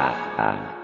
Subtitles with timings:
[0.00, 0.79] Dadah.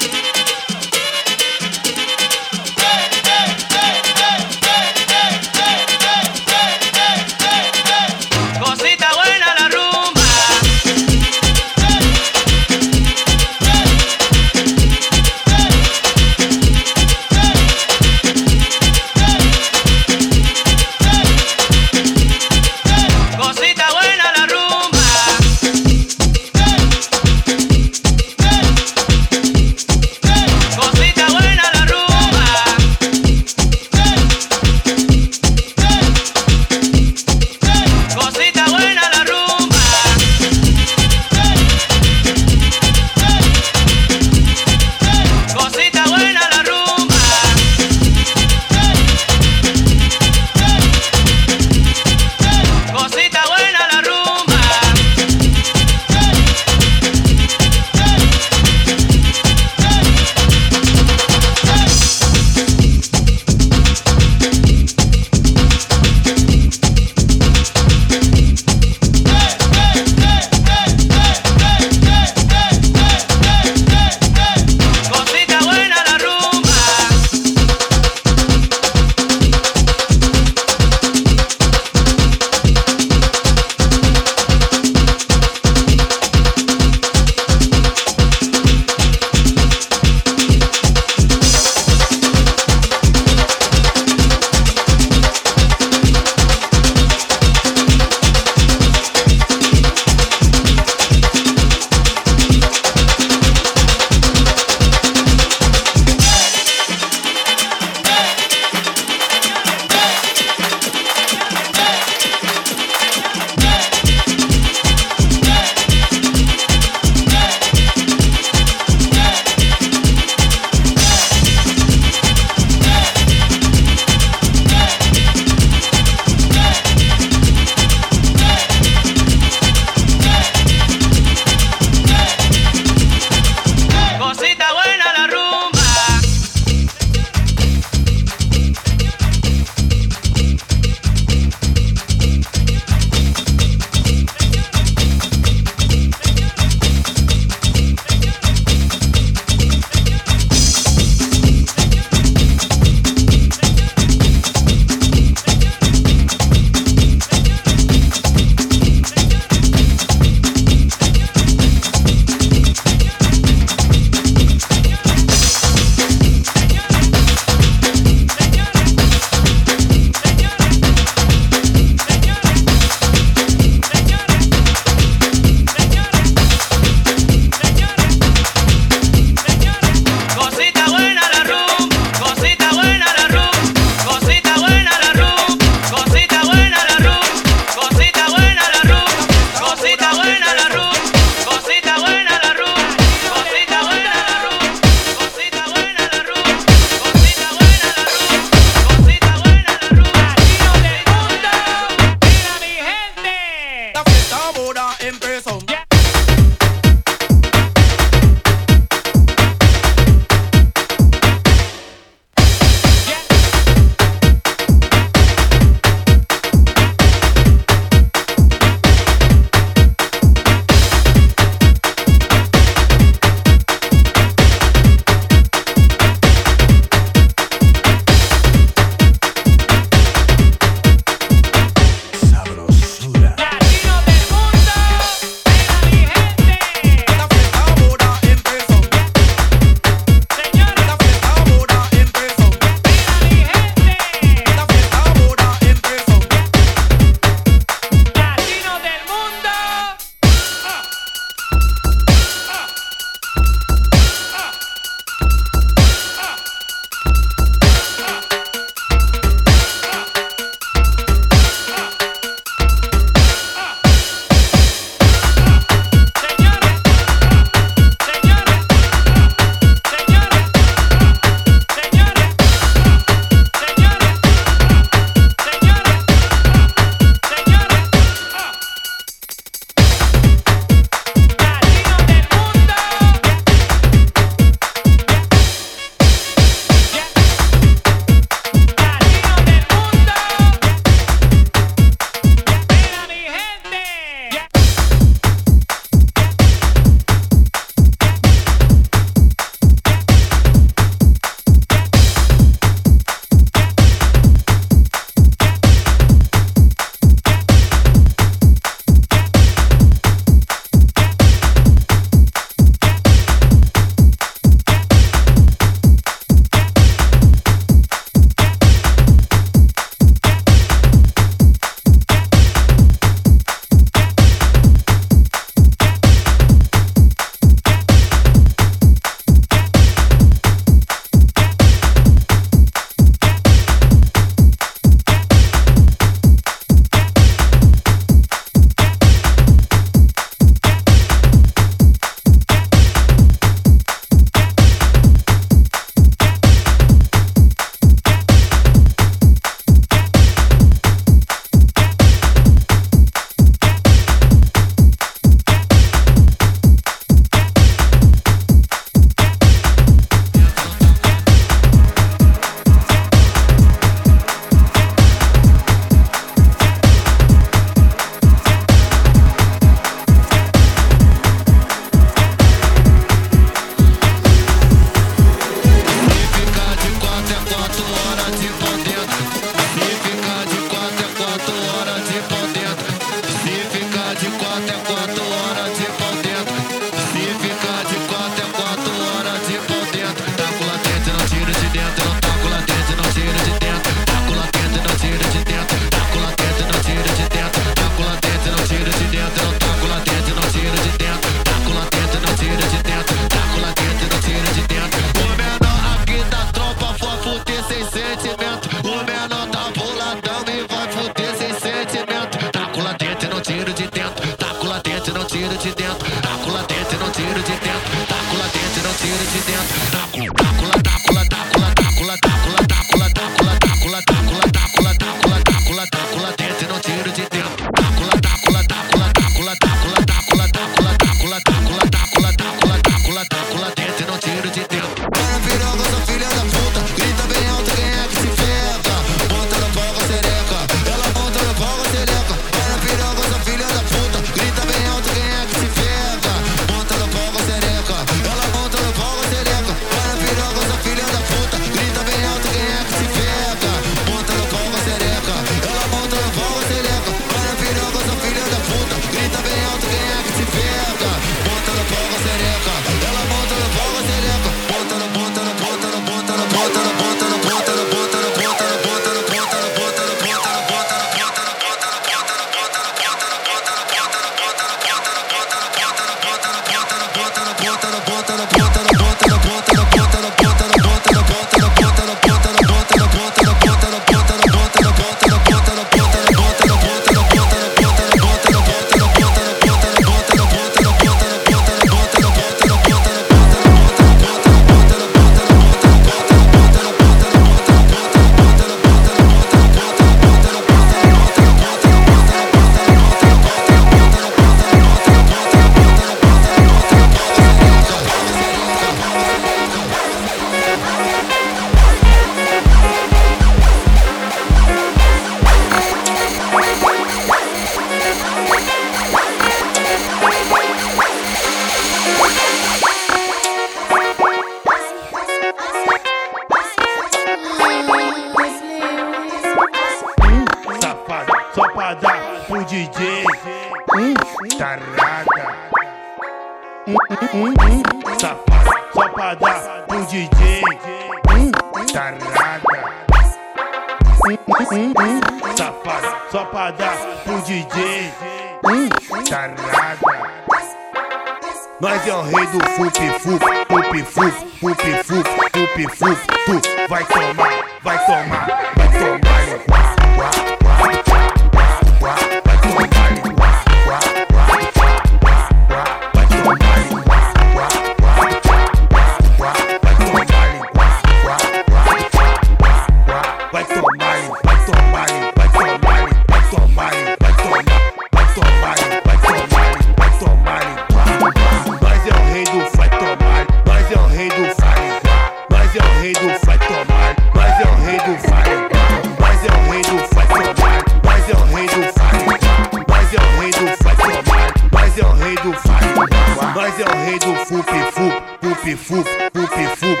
[598.76, 600.00] fup, fup, fup,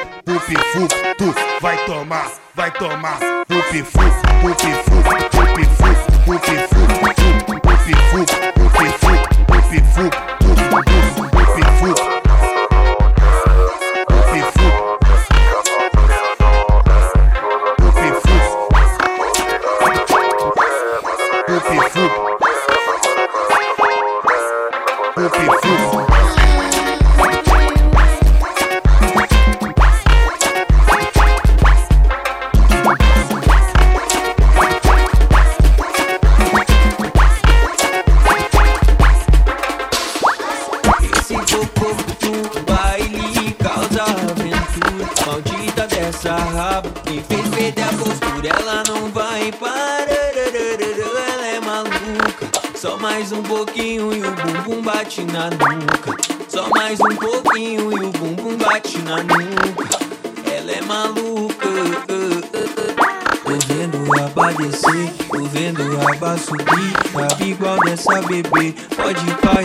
[0.72, 5.39] fup, tu vai tomar, vai tomar, fup, fup, fup, fup.
[68.30, 69.59] baby, pode parar.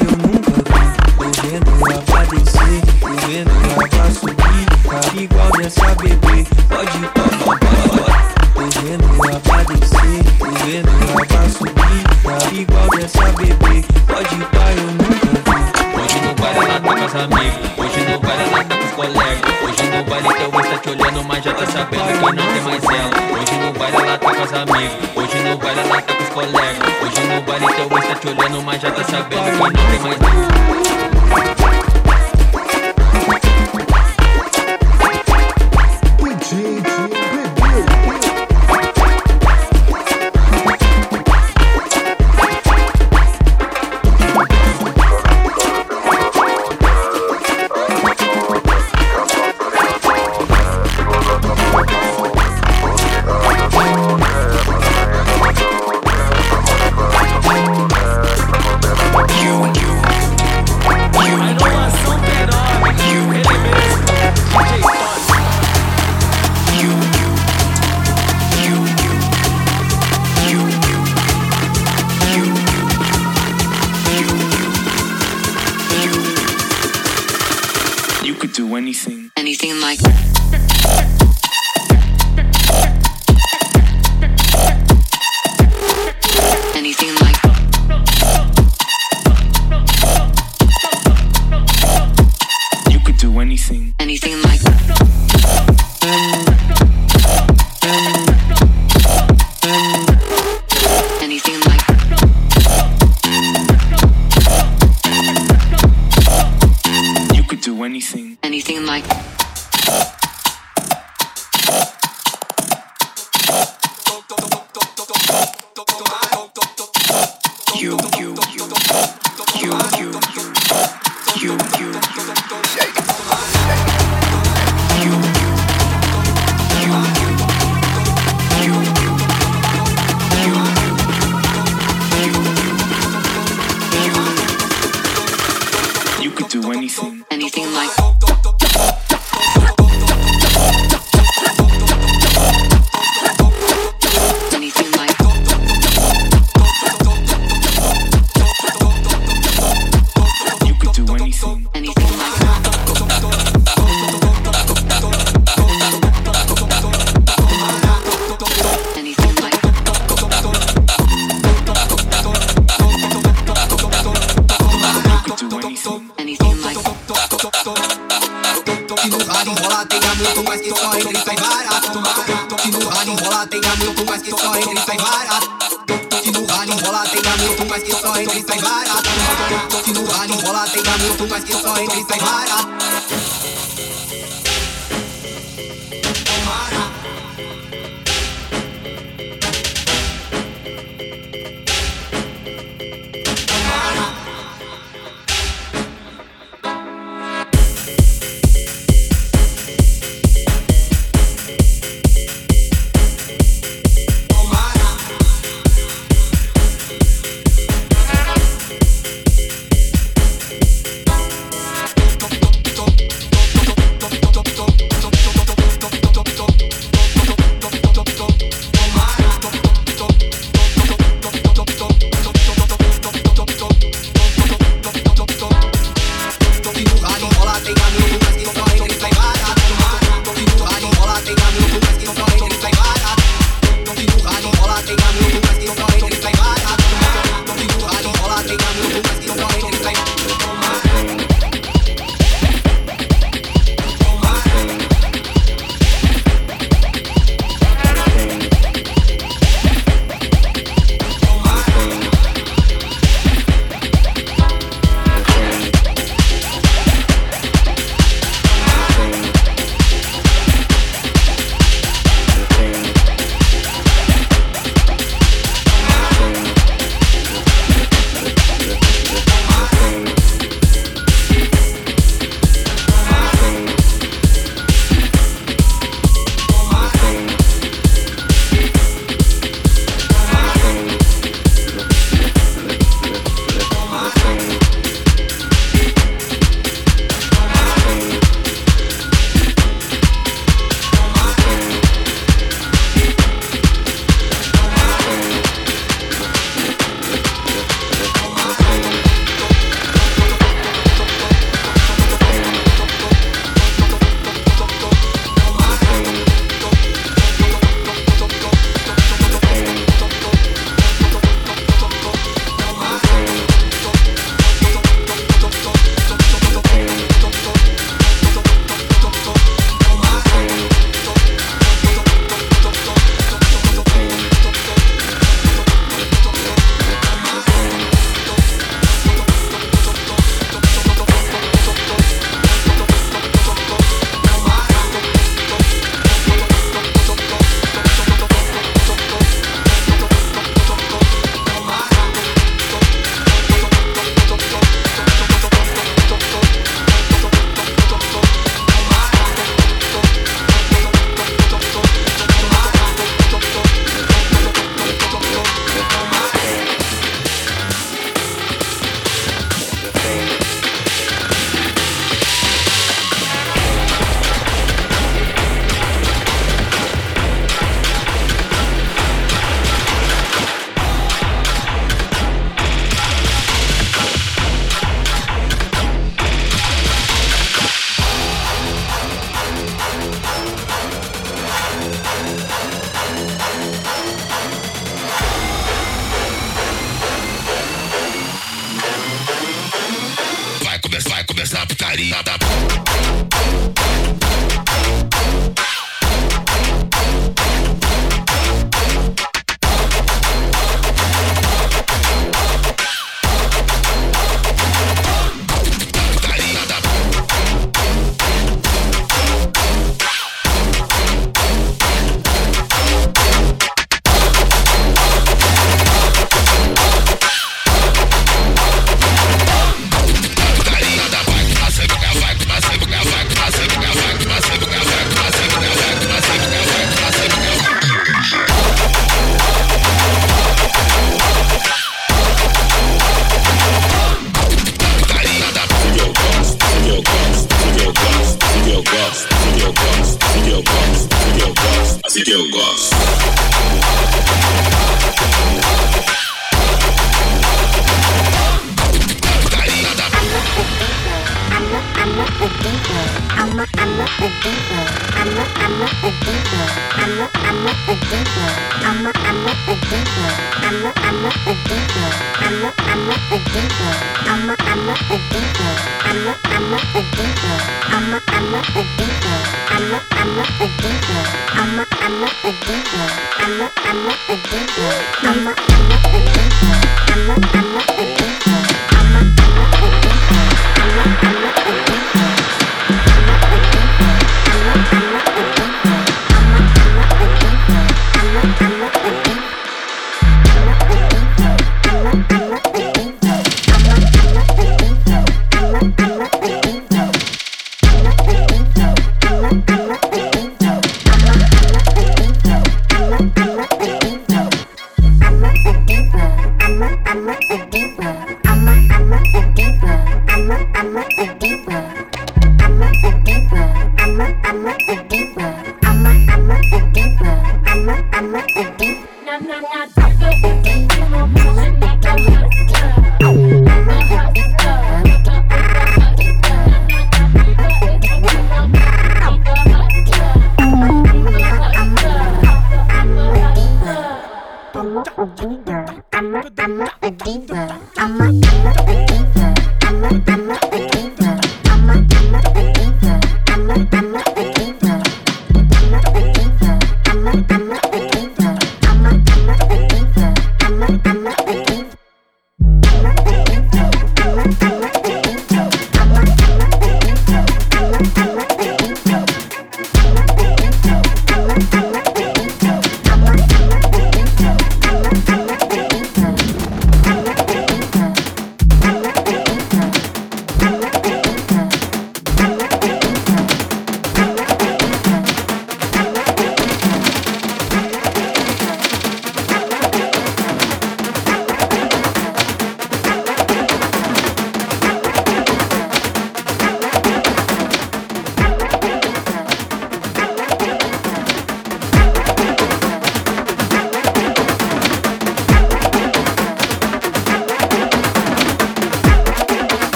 [181.75, 182.44] point, it's like my